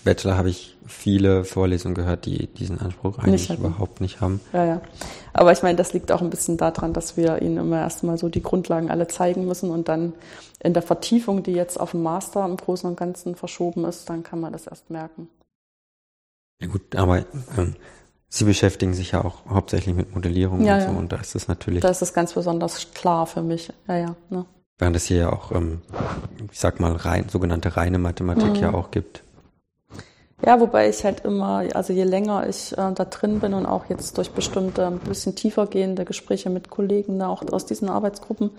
[0.04, 4.40] Bachelor habe ich viele Vorlesungen gehört, die diesen Anspruch eigentlich nicht überhaupt nicht haben.
[4.52, 4.80] Ja, ja.
[5.32, 8.28] Aber ich meine, das liegt auch ein bisschen daran, dass wir ihnen immer erstmal so
[8.28, 10.12] die Grundlagen alle zeigen müssen und dann
[10.60, 14.22] in der Vertiefung, die jetzt auf dem Master im Großen und Ganzen verschoben ist, dann
[14.22, 15.28] kann man das erst merken.
[16.60, 17.24] Ja gut, aber
[17.58, 17.74] ähm,
[18.28, 20.98] Sie beschäftigen sich ja auch hauptsächlich mit Modellierung ja, und so ja.
[20.98, 21.82] und da ist es natürlich.
[21.82, 23.72] Da ist es ganz besonders klar für mich.
[23.86, 24.16] Ja, ja.
[24.28, 24.44] Ne?
[24.78, 25.82] Während es hier ja auch, ähm,
[26.50, 28.56] ich sag mal, rein, sogenannte reine Mathematik mhm.
[28.56, 29.23] ja auch gibt.
[30.42, 33.86] Ja, wobei ich halt immer, also je länger ich äh, da drin bin und auch
[33.88, 38.50] jetzt durch bestimmte ein bisschen tiefer gehende Gespräche mit Kollegen, da auch aus diesen Arbeitsgruppen,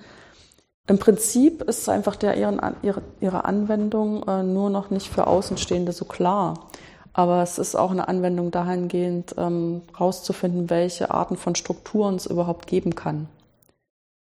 [0.87, 5.91] im Prinzip ist einfach der ihren, ihre, ihre Anwendung äh, nur noch nicht für Außenstehende
[5.91, 6.67] so klar.
[7.11, 12.67] Aber es ist auch eine Anwendung dahingehend, ähm, rauszufinden, welche Arten von Strukturen es überhaupt
[12.67, 13.27] geben kann.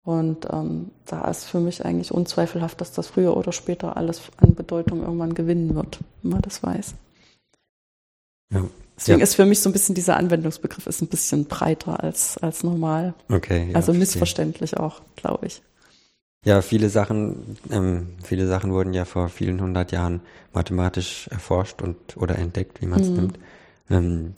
[0.04, 4.54] Und ähm, da ist für mich eigentlich unzweifelhaft, dass das früher oder später alles an
[4.54, 6.94] Bedeutung irgendwann gewinnen wird, wenn man das weiß.
[8.54, 8.64] Ja.
[8.96, 9.24] Deswegen ja.
[9.24, 13.16] ist für mich so ein bisschen dieser Anwendungsbegriff ist ein bisschen breiter als, als normal.
[13.30, 13.70] Okay.
[13.70, 15.62] Ja, also missverständlich auch, glaube ich.
[16.46, 20.22] Ja, viele Sachen, ähm, viele Sachen wurden ja vor vielen hundert Jahren
[20.54, 23.16] mathematisch erforscht und oder entdeckt, wie man es mhm.
[23.16, 23.40] nimmt,
[23.90, 24.34] ähm,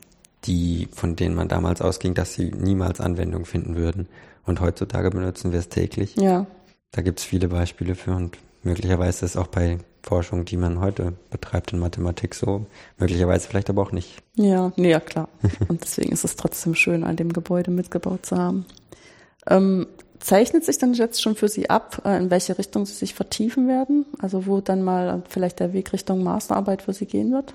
[0.46, 4.08] die von denen man damals ausging, dass sie niemals Anwendung finden würden.
[4.46, 6.16] Und heutzutage benutzen wir es täglich.
[6.16, 6.46] Ja.
[6.92, 10.80] Da gibt es viele Beispiele für und möglicherweise ist es auch bei Forschung, die man
[10.80, 14.22] heute betreibt in Mathematik so, möglicherweise vielleicht aber auch nicht.
[14.36, 15.30] Ja, nee, ja klar.
[15.68, 18.66] und deswegen ist es trotzdem schön, an dem Gebäude mitgebaut zu haben.
[19.48, 19.88] Ähm,
[20.20, 23.68] zeichnet sich dann jetzt schon für Sie ab, äh, in welche Richtung Sie sich vertiefen
[23.68, 24.06] werden?
[24.20, 27.54] Also wo dann mal vielleicht der Weg Richtung Masterarbeit für Sie gehen wird?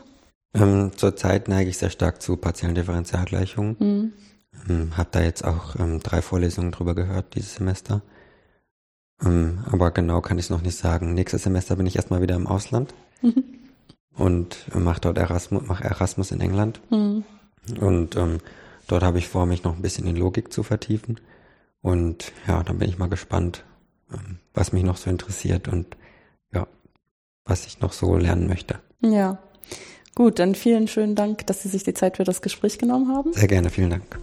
[0.54, 3.76] Ähm, zurzeit neige ich sehr stark zu partiellen Differentialgleichungen.
[3.78, 4.12] Mhm.
[4.68, 8.02] Ähm, habe da jetzt auch ähm, drei Vorlesungen drüber gehört dieses Semester.
[9.24, 11.14] Ähm, aber genau kann ich es noch nicht sagen.
[11.14, 13.44] Nächstes Semester bin ich erstmal wieder im Ausland mhm.
[14.16, 16.80] und mache dort Erasmus, mach Erasmus in England.
[16.90, 17.24] Mhm.
[17.80, 18.38] Und ähm,
[18.86, 21.20] dort habe ich vor, mich noch ein bisschen in Logik zu vertiefen.
[21.82, 23.64] Und ja, dann bin ich mal gespannt,
[24.12, 25.96] ähm, was mich noch so interessiert und
[26.52, 26.66] ja,
[27.44, 28.78] was ich noch so lernen möchte.
[29.00, 29.38] Ja.
[30.14, 33.32] Gut, dann vielen schönen Dank, dass Sie sich die Zeit für das Gespräch genommen haben.
[33.32, 34.18] Sehr gerne, vielen Dank.